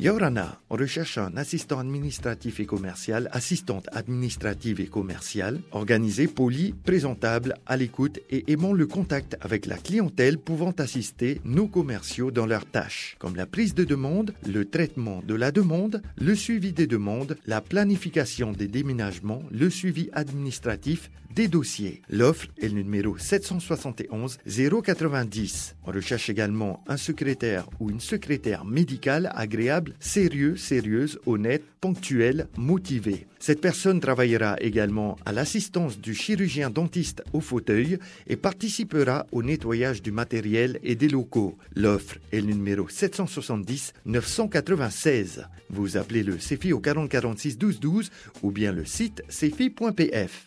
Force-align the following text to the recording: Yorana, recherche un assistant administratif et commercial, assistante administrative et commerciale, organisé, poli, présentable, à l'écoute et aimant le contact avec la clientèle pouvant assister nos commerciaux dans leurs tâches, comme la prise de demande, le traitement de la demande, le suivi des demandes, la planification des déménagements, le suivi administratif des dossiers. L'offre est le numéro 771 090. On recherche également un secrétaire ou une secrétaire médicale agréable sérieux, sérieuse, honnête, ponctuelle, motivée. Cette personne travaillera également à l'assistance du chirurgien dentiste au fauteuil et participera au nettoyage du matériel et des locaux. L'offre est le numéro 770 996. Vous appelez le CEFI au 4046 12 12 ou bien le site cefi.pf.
Yorana, 0.00 0.58
recherche 0.70 1.18
un 1.18 1.36
assistant 1.36 1.78
administratif 1.78 2.58
et 2.58 2.64
commercial, 2.64 3.28
assistante 3.32 3.86
administrative 3.92 4.80
et 4.80 4.86
commerciale, 4.86 5.60
organisé, 5.72 6.26
poli, 6.26 6.72
présentable, 6.72 7.54
à 7.66 7.76
l'écoute 7.76 8.18
et 8.30 8.50
aimant 8.50 8.72
le 8.72 8.86
contact 8.86 9.36
avec 9.42 9.66
la 9.66 9.76
clientèle 9.76 10.38
pouvant 10.38 10.70
assister 10.70 11.42
nos 11.44 11.66
commerciaux 11.66 12.30
dans 12.30 12.46
leurs 12.46 12.64
tâches, 12.64 13.16
comme 13.18 13.36
la 13.36 13.44
prise 13.44 13.74
de 13.74 13.84
demande, 13.84 14.32
le 14.48 14.64
traitement 14.64 15.22
de 15.26 15.34
la 15.34 15.52
demande, 15.52 16.00
le 16.16 16.34
suivi 16.34 16.72
des 16.72 16.86
demandes, 16.86 17.36
la 17.46 17.60
planification 17.60 18.52
des 18.52 18.68
déménagements, 18.68 19.42
le 19.50 19.68
suivi 19.68 20.08
administratif 20.14 21.10
des 21.34 21.48
dossiers. 21.48 22.02
L'offre 22.08 22.48
est 22.60 22.68
le 22.68 22.82
numéro 22.82 23.16
771 23.16 24.38
090. 24.46 25.76
On 25.86 25.92
recherche 25.92 26.28
également 26.28 26.82
un 26.88 26.96
secrétaire 26.96 27.68
ou 27.78 27.90
une 27.90 28.00
secrétaire 28.00 28.64
médicale 28.64 29.30
agréable 29.34 29.89
sérieux, 29.98 30.56
sérieuse, 30.56 31.18
honnête, 31.26 31.62
ponctuelle, 31.80 32.48
motivée. 32.56 33.26
Cette 33.38 33.60
personne 33.60 34.00
travaillera 34.00 34.56
également 34.60 35.16
à 35.24 35.32
l'assistance 35.32 35.98
du 35.98 36.14
chirurgien 36.14 36.70
dentiste 36.70 37.22
au 37.32 37.40
fauteuil 37.40 37.98
et 38.26 38.36
participera 38.36 39.26
au 39.32 39.42
nettoyage 39.42 40.02
du 40.02 40.12
matériel 40.12 40.78
et 40.82 40.94
des 40.94 41.08
locaux. 41.08 41.56
L'offre 41.74 42.18
est 42.32 42.40
le 42.40 42.52
numéro 42.52 42.88
770 42.88 43.94
996. 44.04 45.46
Vous 45.70 45.96
appelez 45.96 46.22
le 46.22 46.38
CEFI 46.38 46.72
au 46.72 46.80
4046 46.80 47.58
12 47.58 47.80
12 47.80 48.10
ou 48.42 48.50
bien 48.50 48.72
le 48.72 48.84
site 48.84 49.22
cefi.pf. 49.28 50.46